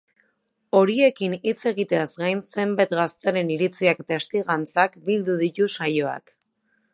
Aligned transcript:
Horiekin 0.77 1.35
hitz 1.49 1.59
egiteaz 1.71 2.07
gain, 2.21 2.41
zenbait 2.55 2.95
gazteren 3.01 3.51
iritziak 3.57 4.01
eta 4.05 4.09
testigantzak 4.15 4.97
bildu 5.11 5.37
ditu 5.43 5.69
saioak. 5.77 6.35